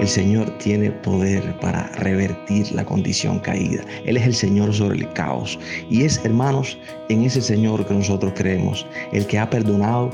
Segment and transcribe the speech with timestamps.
[0.00, 3.82] El Señor tiene poder para revertir la condición caída.
[4.04, 5.58] Él es el Señor sobre el caos.
[5.90, 6.78] Y es, hermanos,
[7.08, 10.10] en ese Señor que nosotros creemos, el que ha perdonado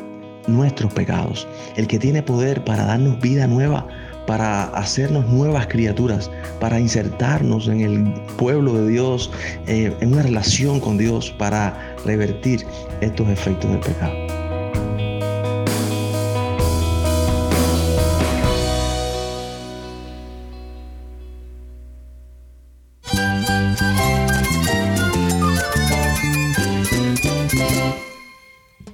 [0.46, 3.86] nuestros pecados, el que tiene poder para darnos vida nueva,
[4.26, 6.30] para hacernos nuevas criaturas,
[6.60, 9.30] para insertarnos en el pueblo de Dios,
[9.66, 12.64] eh, en una relación con Dios, para revertir
[13.00, 14.23] estos efectos del pecado.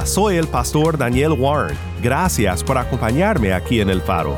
[0.00, 1.76] Soy el pastor Daniel Warren.
[2.02, 4.36] Gracias por acompañarme aquí en El Faro.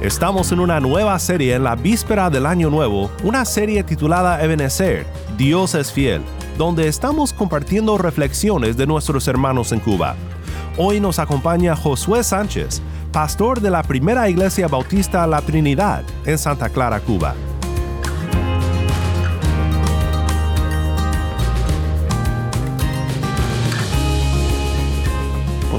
[0.00, 5.06] Estamos en una nueva serie en la víspera del Año Nuevo, una serie titulada Ebenezer,
[5.36, 6.22] Dios es fiel,
[6.56, 10.14] donde estamos compartiendo reflexiones de nuestros hermanos en Cuba.
[10.78, 12.80] Hoy nos acompaña Josué Sánchez,
[13.12, 17.34] pastor de la primera iglesia bautista La Trinidad en Santa Clara, Cuba.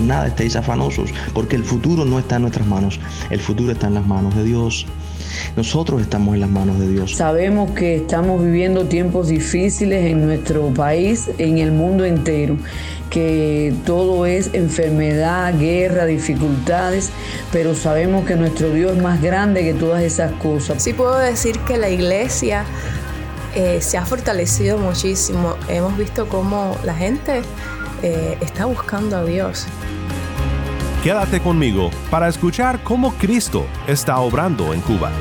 [0.02, 3.86] Por nada estéis afanosos, porque el futuro no está en nuestras manos, el futuro está
[3.86, 4.88] en las manos de Dios.
[5.56, 7.16] Nosotros estamos en las manos de Dios.
[7.16, 12.58] Sabemos que estamos viviendo tiempos difíciles en nuestro país, en el mundo entero,
[13.12, 17.12] que todo es enfermedad, guerra, dificultades,
[17.52, 20.82] pero sabemos que nuestro Dios es más grande que todas esas cosas.
[20.82, 22.66] Sí puedo decir que la iglesia
[23.54, 25.58] eh, se ha fortalecido muchísimo.
[25.68, 27.44] Hemos visto cómo la gente
[28.02, 29.68] eh, está buscando a Dios.
[31.04, 35.12] Quédate conmigo para escuchar cómo Cristo está obrando en Cuba.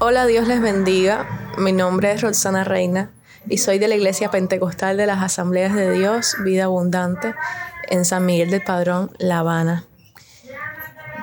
[0.00, 1.37] Hola, Dios les bendiga.
[1.58, 3.10] Mi nombre es Roxana Reina
[3.48, 7.34] y soy de la Iglesia Pentecostal de las Asambleas de Dios, Vida Abundante,
[7.88, 9.84] en San Miguel del Padrón, La Habana.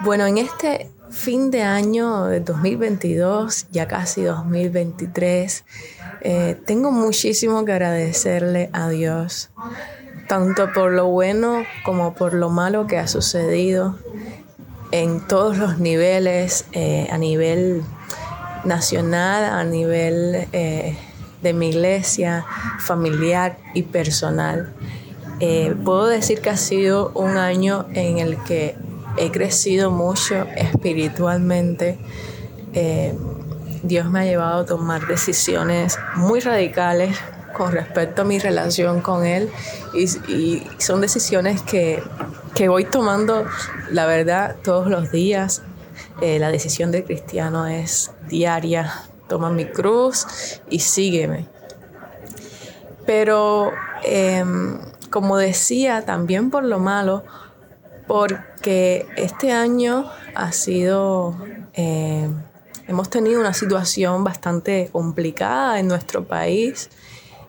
[0.04, 5.64] Bueno, en este fin de año de 2022, ya casi 2023,
[6.20, 9.52] eh, tengo muchísimo que agradecerle a Dios,
[10.28, 13.98] tanto por lo bueno como por lo malo que ha sucedido
[14.92, 17.84] en todos los niveles, eh, a nivel
[18.66, 20.98] nacional, a nivel eh,
[21.42, 22.46] de mi iglesia,
[22.80, 24.74] familiar y personal.
[25.40, 28.76] Eh, puedo decir que ha sido un año en el que
[29.18, 31.98] he crecido mucho espiritualmente.
[32.74, 33.14] Eh,
[33.84, 37.18] Dios me ha llevado a tomar decisiones muy radicales
[37.54, 39.50] con respecto a mi relación con Él
[39.94, 42.02] y, y son decisiones que,
[42.54, 43.46] que voy tomando,
[43.92, 45.62] la verdad, todos los días
[46.22, 48.94] eh, la decisión del cristiano es diaria,
[49.28, 51.48] toma mi cruz y sígueme.
[53.06, 53.72] Pero,
[54.04, 54.80] em,
[55.10, 57.24] como decía, también por lo malo,
[58.08, 61.36] porque este año ha sido,
[61.74, 62.42] em,
[62.88, 66.90] hemos tenido una situación bastante complicada en nuestro país,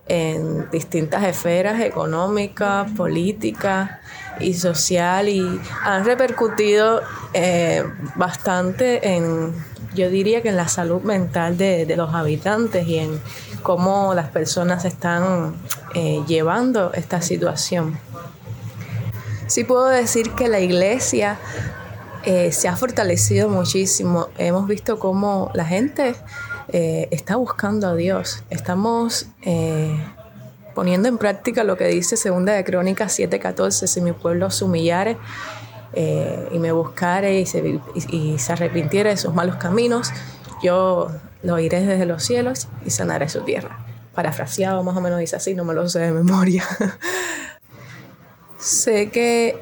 [0.09, 3.91] en distintas esferas económicas, políticas
[4.39, 7.83] y social y han repercutido eh,
[8.15, 9.53] bastante en,
[9.95, 13.21] yo diría que en la salud mental de, los habitantes y en
[13.63, 15.57] cómo las personas están
[15.95, 17.99] eh, llevando esta situación.
[19.49, 21.39] Sí puedo decir que la iglesia
[22.25, 24.29] eh, se ha fortalecido muchísimo.
[24.37, 26.17] Hemos visto cómo la gente
[26.69, 28.43] está buscando a Dios.
[28.51, 29.29] Estamos
[30.77, 35.17] poniendo en práctica lo que dice Segunda de Crónicas 7:14, si mi pueblo se humillare
[35.95, 37.81] eh, y me buscare y se,
[38.11, 40.13] y, se arrepintiere de sus malos caminos,
[40.63, 41.11] yo
[41.43, 43.79] lo oiré desde los cielos y sanaré su tierra.
[44.15, 46.63] Parafraseado más o menos dice así, no me lo sé de memoria.
[48.59, 49.59] sé que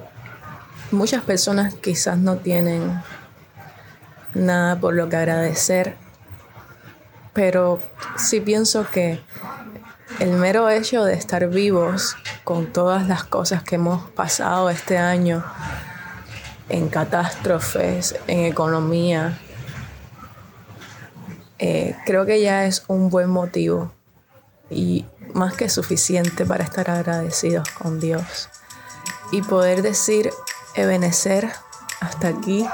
[0.91, 3.01] muchas personas quizás no tienen
[4.35, 5.97] nada por lo que agradecer,
[7.34, 7.81] pero
[8.16, 9.20] sí pienso que
[10.20, 15.44] el mero hecho de estar vivos con todas las cosas que hemos pasado este año,
[16.69, 19.38] en catástrofes, en economía,
[21.58, 23.92] eh, creo que ya es un buen motivo
[24.70, 25.04] y
[25.34, 28.48] más que suficiente para estar agradecidos con Dios
[29.32, 30.31] y poder decir,
[30.75, 31.50] Ebenecer,
[32.00, 32.66] hasta aquí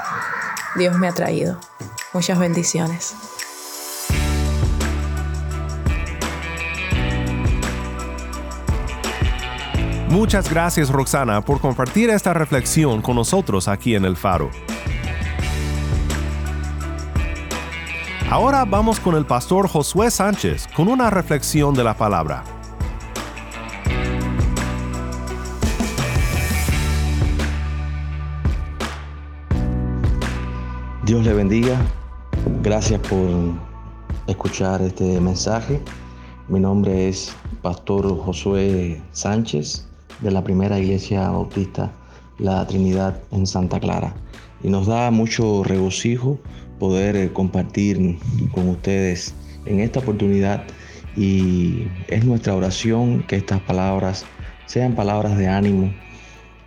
[0.75, 1.59] Dios me ha traído.
[2.13, 3.13] Muchas bendiciones.
[10.11, 14.51] Muchas gracias Roxana por compartir esta reflexión con nosotros aquí en El Faro.
[18.29, 22.43] Ahora vamos con el pastor Josué Sánchez con una reflexión de la palabra.
[31.05, 31.77] Dios le bendiga.
[32.61, 33.29] Gracias por
[34.27, 35.81] escuchar este mensaje.
[36.49, 39.87] Mi nombre es Pastor Josué Sánchez
[40.21, 41.91] de la primera iglesia bautista
[42.37, 44.13] La Trinidad en Santa Clara.
[44.63, 46.39] Y nos da mucho regocijo
[46.79, 48.17] poder eh, compartir
[48.53, 49.33] con ustedes
[49.65, 50.63] en esta oportunidad
[51.15, 54.25] y es nuestra oración que estas palabras
[54.65, 55.93] sean palabras de ánimo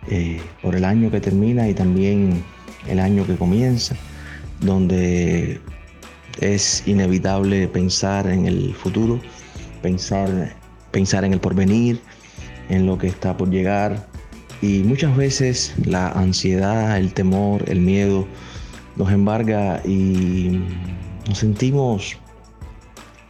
[0.09, 2.43] eh, por el año que termina y también
[2.87, 3.95] el año que comienza
[4.61, 5.59] donde
[6.39, 9.19] es inevitable pensar en el futuro,
[9.81, 10.55] pensar,
[10.91, 11.99] pensar en el porvenir,
[12.69, 14.07] en lo que está por llegar.
[14.61, 18.27] Y muchas veces la ansiedad, el temor, el miedo
[18.95, 20.61] nos embarga y
[21.27, 22.17] nos sentimos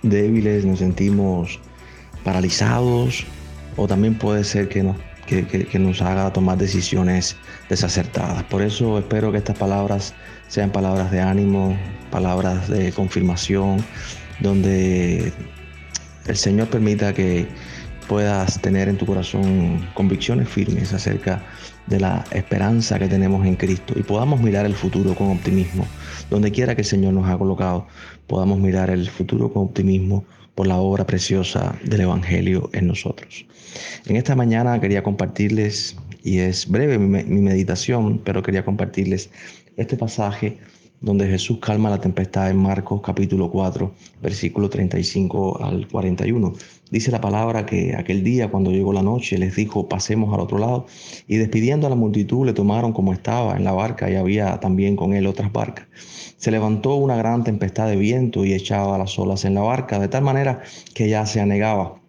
[0.04, 1.60] débiles, nos sentimos
[2.24, 3.26] paralizados
[3.78, 7.36] o también puede ser que nos, que nos haga tomar decisiones
[7.70, 8.44] desacertadas.
[8.44, 10.14] Por eso espero que estas palabras
[10.48, 11.76] sean palabras de ánimo,
[12.12, 13.84] palabras de confirmación,
[14.40, 15.34] donde
[16.28, 17.48] el Señor permita que
[18.08, 21.44] puedas tener en tu corazón convicciones firmes acerca
[21.88, 25.86] de la esperanza que tenemos en Cristo y podamos mirar el futuro con optimismo.
[26.30, 27.88] Donde quiera que el Señor nos ha colocado,
[28.28, 30.26] podamos mirar el futuro con optimismo
[30.56, 33.46] por la obra preciosa del Evangelio en nosotros.
[34.06, 39.30] En esta mañana quería compartirles, y es breve mi, meditación, pero quería compartirles
[39.78, 40.58] este pasaje
[41.02, 43.94] donde Jesús calma la tempestad en Marcos capítulo 4,
[44.24, 46.54] versículo 35 al 41.
[46.92, 50.60] Dice la palabra que aquel día cuando llegó la noche les dijo pasemos al otro
[50.60, 50.86] lado
[51.28, 54.96] y despidiendo a la multitud le tomaron como estaba en la barca y había también
[54.96, 55.88] con él otras barcas.
[56.38, 60.08] Se levantó una gran tempestad de viento y echaba las olas en la barca de
[60.08, 60.62] tal manera
[60.94, 62.05] que ya se anegaba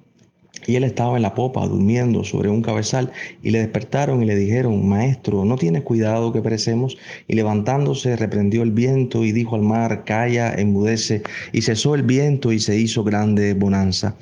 [0.66, 4.36] y él estaba en la popa durmiendo sobre un cabezal y le despertaron y le
[4.36, 6.96] dijeron, Maestro, ¿no tienes cuidado que perecemos?
[7.28, 11.22] Y levantándose reprendió el viento y dijo al mar, Calla, enmudece.
[11.52, 14.16] Y cesó el viento y se hizo grande bonanza.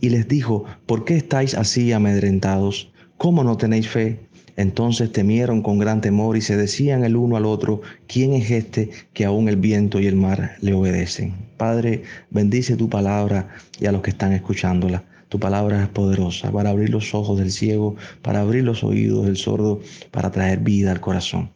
[0.00, 2.92] Y les dijo, ¿por qué estáis así amedrentados?
[3.16, 4.20] ¿Cómo no tenéis fe?
[4.56, 8.90] Entonces temieron con gran temor y se decían el uno al otro, ¿quién es este
[9.12, 11.34] que aún el viento y el mar le obedecen?
[11.56, 13.48] Padre, bendice tu palabra
[13.80, 15.02] y a los que están escuchándola.
[15.34, 19.36] Tu palabra es poderosa para abrir los ojos del ciego, para abrir los oídos del
[19.36, 19.80] sordo,
[20.12, 21.50] para traer vida al corazón.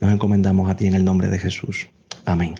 [0.00, 1.88] Nos encomendamos a ti en el nombre de Jesús.
[2.24, 2.54] Amén.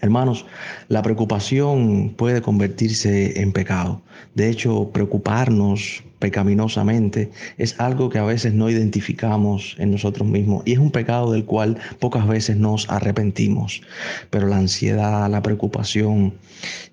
[0.00, 0.44] Hermanos,
[0.88, 4.02] la preocupación puede convertirse en pecado.
[4.34, 10.72] De hecho, preocuparnos pecaminosamente es algo que a veces no identificamos en nosotros mismos y
[10.72, 13.82] es un pecado del cual pocas veces nos arrepentimos.
[14.30, 16.34] Pero la ansiedad, la preocupación,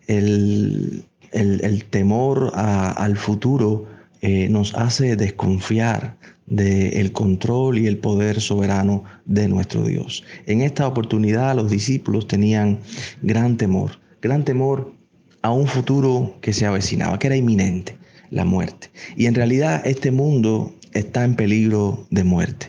[0.05, 3.85] el, el, temor al futuro
[4.21, 10.23] eh, nos hace desconfiar del control y el poder soberano de nuestro Dios.
[10.47, 12.79] En esta oportunidad los discípulos tenían
[13.21, 14.93] gran temor, gran temor
[15.41, 17.97] a un futuro que se avecinaba, que era inminente,
[18.29, 18.91] la muerte.
[19.15, 22.67] Y en realidad este mundo está en peligro de muerte.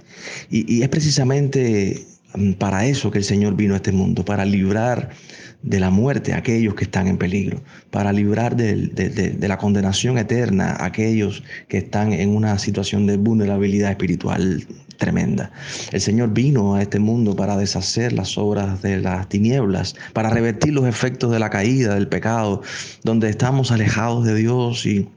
[0.48, 4.44] Y, y es precisamente mm, para eso que el Señor vino a este mundo, para
[4.44, 5.10] librar
[5.62, 10.72] de la muerte a aquellos que están en peligro, para librar de, la condenación eterna
[10.72, 14.66] a aquellos que están en una situación de vulnerabilidad espiritual
[14.98, 15.50] tremenda.
[15.92, 20.72] El Señor vino a este mundo para deshacer las obras de las tinieblas, para revertir
[20.72, 22.62] los efectos de la caída, del pecado,
[23.02, 25.08] donde estamos alejados de Dios y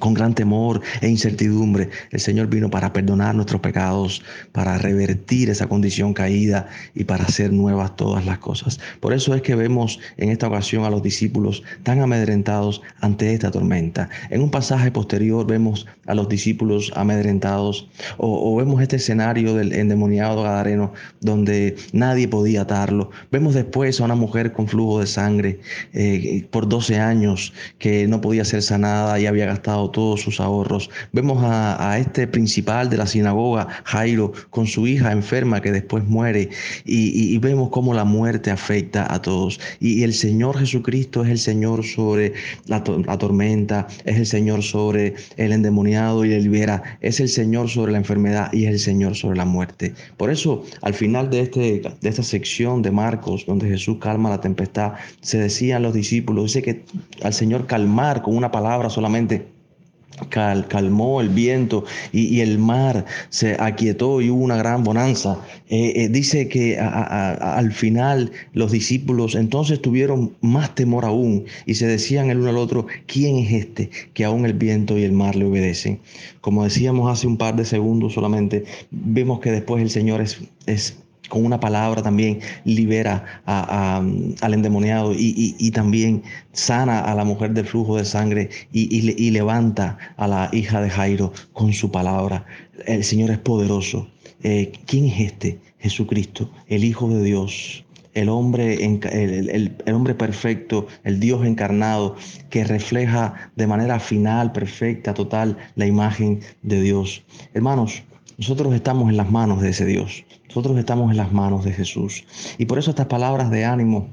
[0.00, 1.90] con gran temor e incertidumbre.
[2.10, 7.52] El Señor vino para perdonar nuestros pecados, para revertir esa condición caída y para hacer
[7.52, 8.80] nuevas todas las cosas.
[8.98, 13.52] Por eso es que vemos en esta ocasión a los discípulos tan amedrentados ante esta
[13.52, 14.08] tormenta.
[14.30, 20.42] En un pasaje posterior vemos a los discípulos amedrentados o, vemos este escenario del endemoniado
[20.42, 23.10] Gadareno donde nadie podía atarlo.
[23.30, 25.60] Vemos después a una mujer con flujo de sangre
[25.92, 30.90] eh, por 12 años que no podía ser sanada y había gastado todos sus ahorros.
[31.12, 36.50] Vemos a, este principal de la sinagoga, Jairo, con su hija enferma que después muere
[36.84, 39.60] y, vemos cómo la muerte afecta a todos.
[39.80, 42.34] Y, el Señor Jesucristo es el Señor sobre
[42.66, 47.92] la, tormenta, es el Señor sobre el endemoniado y le libera, es el Señor sobre
[47.92, 49.94] la enfermedad y es el Señor sobre la muerte.
[50.16, 54.40] Por eso, al final de, este, de esta sección de Marcos, donde Jesús calma la
[54.40, 56.84] tempestad, se decían los discípulos, dice que
[57.22, 59.59] al Señor calmar con una palabra solamente,
[60.28, 65.38] calmó el viento y, el mar se aquietó y hubo una gran bonanza.
[65.68, 71.86] Eh, eh, dice que al final los discípulos entonces tuvieron más temor aún y se
[71.86, 75.36] decían el uno al otro, ¿quién es este que aún el viento y el mar
[75.36, 76.00] le obedecen?
[76.40, 80.96] Como decíamos hace un par de segundos solamente, vemos que después el Señor es, es
[81.30, 86.22] con una palabra también libera al endemoniado y, también
[86.52, 91.32] sana a la mujer del flujo de sangre y, levanta a la hija de Jairo
[91.54, 92.44] con su palabra.
[92.86, 94.08] El Señor es poderoso.
[94.42, 95.58] Eh, ¿Quién es este?
[95.78, 97.84] Jesucristo, el Hijo de Dios,
[98.14, 102.16] el hombre, el, hombre perfecto, el Dios encarnado,
[102.50, 107.22] que refleja de manera final, perfecta, total, la imagen de Dios.
[107.54, 108.02] Hermanos,
[108.40, 110.24] nosotros estamos en las manos de ese Dios.
[110.48, 112.24] Nosotros estamos en las manos de Jesús.
[112.56, 114.08] Y por eso estas palabras de ánimo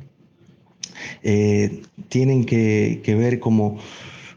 [1.24, 3.78] eh, tienen que, ver como,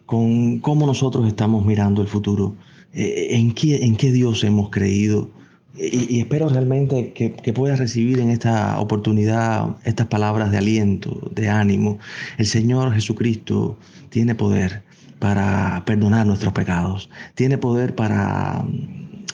[0.06, 2.54] con cómo nosotros estamos mirando el futuro,
[2.92, 5.28] eh, en, qué, Dios hemos creído.
[5.76, 11.48] Y, espero realmente que, que, puedas recibir en esta oportunidad estas palabras de aliento, de
[11.48, 11.98] ánimo.
[12.38, 13.76] El Señor Jesucristo
[14.08, 14.84] tiene poder
[15.18, 18.64] para perdonar nuestros pecados, tiene poder para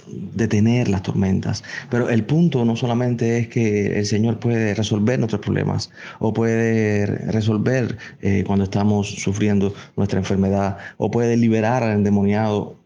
[0.07, 1.65] detener las tormentas.
[1.91, 7.07] Pero el punto no solamente es que el Señor puede resolver nuestros problemas o puede
[7.07, 12.77] resolver eh, cuando estamos sufriendo nuestra enfermedad o puede liberar al endemoniado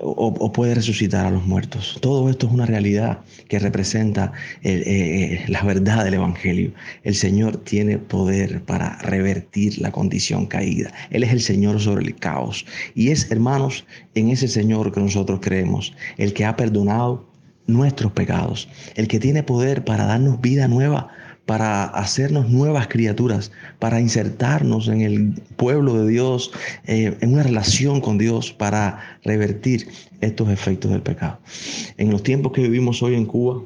[0.00, 1.98] o, puede resucitar a los muertos.
[2.00, 4.32] Todo esto es una realidad que representa
[4.62, 6.72] eh, eh, la verdad del Evangelio.
[7.02, 10.92] El Señor tiene poder para revertir la condición caída.
[11.10, 12.66] Él es el Señor sobre el caos.
[12.94, 13.84] Y es, hermanos,
[14.14, 17.28] en ese Señor que nosotros creemos, el que ha perdonado
[17.66, 21.08] nuestros pecados, el que tiene poder para darnos vida nueva
[21.46, 26.50] para hacernos nuevas criaturas, para insertarnos en el pueblo de Dios,
[26.86, 29.88] eh, en una relación con Dios, para revertir
[30.20, 31.38] estos efectos del pecado.
[31.98, 33.62] En los tiempos que vivimos hoy en Cuba,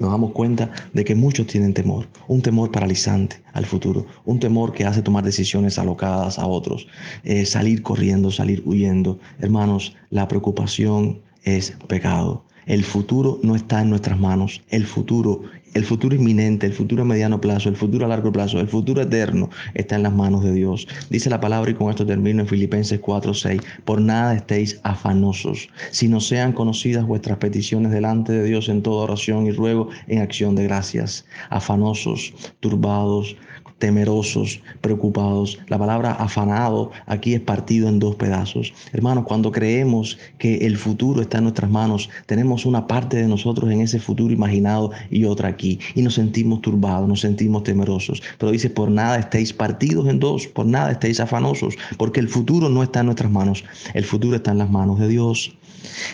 [0.00, 4.72] nos damos cuenta de que muchos tienen temor, un temor paralizante al futuro, un temor
[4.72, 6.86] que hace tomar decisiones alocadas a otros,
[7.22, 9.18] eh, salir corriendo, salir huyendo.
[9.40, 12.44] Hermanos, la preocupación es pecado.
[12.64, 14.62] El futuro no está en nuestras manos.
[14.68, 15.42] El futuro
[15.74, 19.02] el futuro inminente, el futuro a mediano plazo, el futuro a largo plazo, el futuro
[19.02, 20.86] eterno está en las manos de Dios.
[21.10, 23.60] Dice la palabra y con esto termino en Filipenses 4, 6.
[23.84, 29.46] Por nada estéis afanosos, sino sean conocidas vuestras peticiones delante de Dios en toda oración
[29.46, 31.24] y ruego en acción de gracias.
[31.50, 33.36] Afanosos, turbados,
[33.80, 35.58] temerosos, preocupados.
[35.66, 38.72] La palabra afanado aquí es partido en dos pedazos.
[38.92, 43.70] Hermanos, cuando creemos que el futuro está en nuestras manos, tenemos una parte de nosotros
[43.72, 45.59] en ese futuro imaginado y otra aquí.
[45.60, 48.22] Y nos sentimos turbados, nos sentimos temerosos.
[48.38, 52.68] Pero dice, por nada estéis partidos en dos, por nada estéis afanosos, porque el futuro
[52.68, 53.64] no está en nuestras manos,
[53.94, 55.54] el futuro está en las manos de Dios.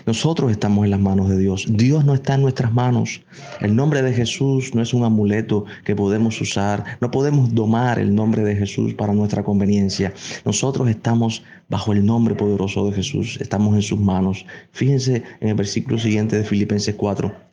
[0.07, 1.67] Nosotros estamos en las manos de Dios.
[1.69, 3.23] Dios no está en nuestras manos.
[3.61, 6.85] El nombre de Jesús no es un amuleto que podemos usar.
[7.01, 10.13] No podemos domar el nombre de Jesús para nuestra conveniencia.
[10.45, 13.39] Nosotros estamos bajo el nombre poderoso de Jesús.
[13.41, 14.47] Estamos en sus manos.
[14.71, 17.46] Fíjense en el versículo siguiente de Filipenses 4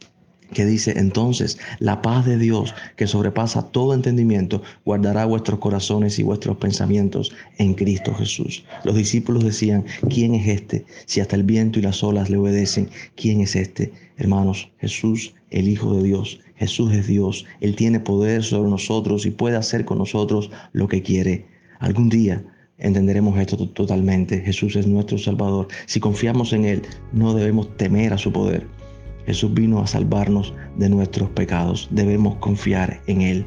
[0.54, 6.24] que dice entonces la paz de Dios que sobrepasa todo entendimiento guardará vuestros corazones y
[6.24, 8.64] vuestros pensamientos en Cristo Jesús.
[8.84, 10.86] Los discípulos decían, ¿quién es este?
[11.06, 13.92] Si hasta el viento y las olas le obedecen, ¿quién es este?
[14.18, 16.40] Hermanos, Jesús, el Hijo de Dios.
[16.56, 17.46] Jesús es Dios.
[17.60, 21.48] Él tiene poder sobre nosotros y puede hacer con nosotros lo que quiere.
[21.80, 22.44] Algún día
[22.78, 24.40] entenderemos esto totalmente.
[24.40, 25.68] Jesús es nuestro Salvador.
[25.86, 26.82] Si confiamos en Él,
[27.12, 28.83] no debemos temer a su poder
[29.26, 31.88] Jesús vino a salvarnos de nuestros pecados.
[31.92, 33.46] Debemos confiar en Él.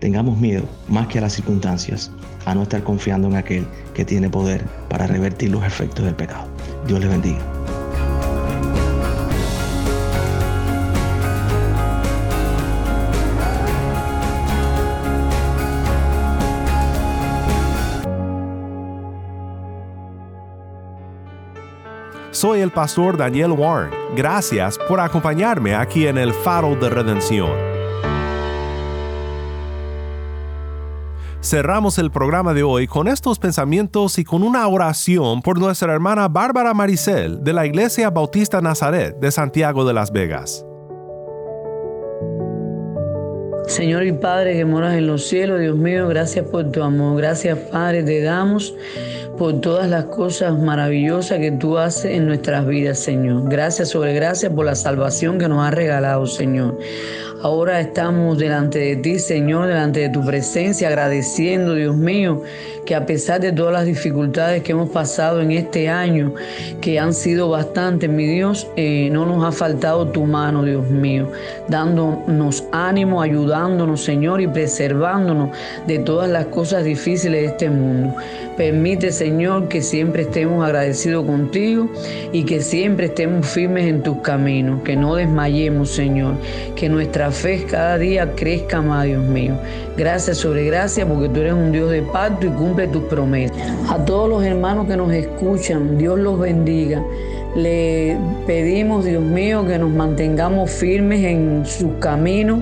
[0.00, 2.10] tengamos miedo más que a las circunstancias,
[2.44, 6.48] a no estar confiando en aquel que tiene poder para revertir los efectos del pecado.
[6.88, 7.81] Dios les bendiga.
[22.42, 23.92] Soy el pastor Daniel Warren.
[24.16, 27.52] Gracias por acompañarme aquí en el Faro de Redención.
[31.40, 36.26] Cerramos el programa de hoy con estos pensamientos y con una oración por nuestra hermana
[36.26, 40.66] Bárbara Maricel de la Iglesia Bautista Nazaret de Santiago de Las Vegas.
[43.68, 47.18] Señor y Padre que moras en los cielos, Dios mío, gracias por tu amor.
[47.18, 48.74] Gracias, Padre, te damos
[49.42, 53.48] por todas las cosas maravillosas que tú haces en nuestras vidas, Señor.
[53.48, 56.78] Gracias sobre gracias por la salvación que nos has regalado, Señor.
[57.42, 62.40] Ahora estamos delante de ti, Señor, delante de tu presencia, agradeciendo, Dios mío,
[62.86, 66.32] que a pesar de todas las dificultades que hemos pasado en este año,
[66.80, 71.32] que han sido bastantes, mi Dios, eh, no nos ha faltado tu mano, Dios mío,
[71.66, 75.50] dándonos ánimo, ayudándonos, Señor, y preservándonos
[75.88, 78.14] de todas las cosas difíciles de este mundo.
[78.56, 79.31] Permite, Señor,
[79.68, 81.88] que siempre estemos agradecidos contigo
[82.32, 86.34] y que siempre estemos firmes en tus caminos, que no desmayemos, Señor,
[86.76, 89.54] que nuestra fe cada día crezca más, Dios mío.
[89.96, 93.56] Gracias sobre gracias porque tú eres un Dios de pacto y cumple tus promesas.
[93.88, 97.02] A todos los hermanos que nos escuchan, Dios los bendiga.
[97.56, 102.60] Le pedimos, Dios mío, que nos mantengamos firmes en sus caminos,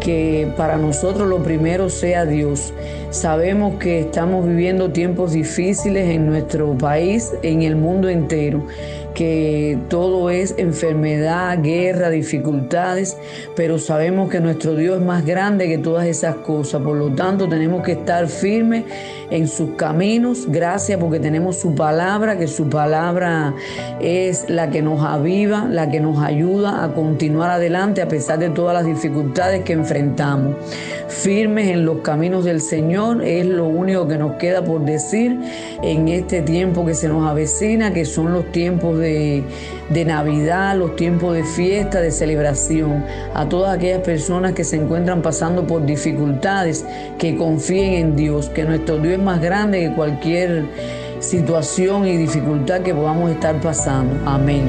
[0.00, 2.72] que para nosotros lo primero sea Dios.
[3.14, 8.66] Sabemos que estamos viviendo tiempos difíciles en nuestro país, en el mundo entero
[9.14, 13.16] que todo es enfermedad, guerra, dificultades,
[13.54, 16.82] pero sabemos que nuestro Dios es más grande que todas esas cosas.
[16.82, 18.84] Por lo tanto, tenemos que estar firmes
[19.30, 20.46] en sus caminos.
[20.48, 23.54] Gracias porque tenemos su palabra, que su palabra
[24.00, 28.50] es la que nos aviva, la que nos ayuda a continuar adelante a pesar de
[28.50, 30.56] todas las dificultades que enfrentamos.
[31.14, 35.38] Firmes en los caminos del Señor es lo único que nos queda por decir
[35.82, 39.44] en este tiempo que se nos avecina, que son los tiempos de,
[40.04, 43.04] Navidad, los tiempos de fiesta, de celebración.
[43.32, 46.84] A todas aquellas personas que se encuentran pasando por dificultades,
[47.16, 50.64] que confíen en Dios, que nuestro Dios es más grande que cualquier
[51.20, 54.14] situación y dificultad que podamos estar pasando.
[54.26, 54.64] Amén.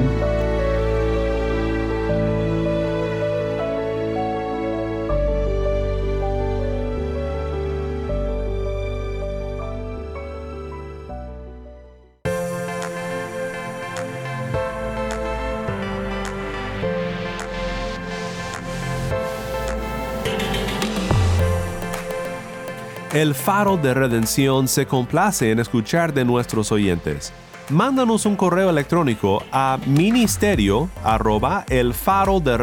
[23.16, 27.32] El Faro de Redención se complace en escuchar de nuestros oyentes.
[27.70, 32.58] Mándanos un correo electrónico a ministerio arroba el faro de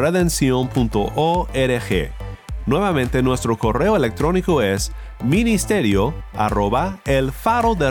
[2.67, 4.91] Nuevamente nuestro correo electrónico es
[5.23, 7.89] ministerio arroba el faro de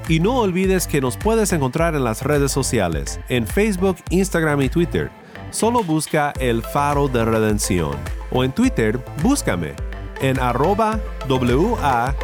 [0.08, 4.70] Y no olvides que nos puedes encontrar en las redes sociales, en Facebook, Instagram y
[4.70, 5.10] Twitter.
[5.50, 7.96] Solo busca el faro de redención.
[8.32, 9.74] O en Twitter, búscame
[10.22, 12.16] en arroba W-A-R-N-E.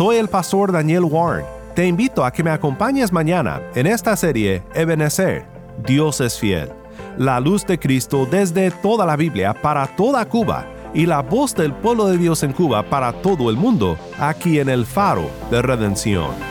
[0.00, 1.44] Soy el pastor Daniel Warren.
[1.74, 5.44] Te invito a que me acompañes mañana en esta serie Ebenezer,
[5.86, 6.70] Dios es fiel.
[7.18, 11.74] La luz de Cristo desde toda la Biblia para toda Cuba y la voz del
[11.74, 16.49] pueblo de Dios en Cuba para todo el mundo, aquí en el faro de redención.